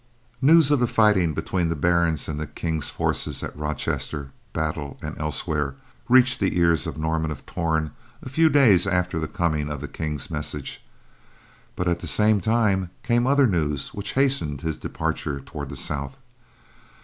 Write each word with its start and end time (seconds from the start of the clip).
News 0.41 0.71
of 0.71 0.79
the 0.79 0.87
fighting 0.87 1.35
between 1.35 1.69
the 1.69 1.75
barons 1.75 2.27
and 2.27 2.39
the 2.39 2.47
King's 2.47 2.89
forces 2.89 3.43
at 3.43 3.55
Rochester, 3.55 4.31
Battel 4.51 4.97
and 5.03 5.15
elsewhere 5.19 5.75
reached 6.09 6.39
the 6.39 6.57
ears 6.57 6.87
of 6.87 6.97
Norman 6.97 7.29
of 7.29 7.45
Torn 7.45 7.91
a 8.23 8.27
few 8.27 8.49
days 8.49 8.87
after 8.87 9.19
the 9.19 9.27
coming 9.27 9.69
of 9.69 9.79
the 9.79 9.87
King's 9.87 10.31
message, 10.31 10.83
but 11.75 11.87
at 11.87 11.99
the 11.99 12.07
same 12.07 12.41
time 12.41 12.89
came 13.03 13.27
other 13.27 13.45
news 13.45 13.89
which 13.89 14.13
hastened 14.13 14.61
his 14.61 14.75
departure 14.75 15.39
toward 15.39 15.69
the 15.69 15.77
south. 15.77 16.17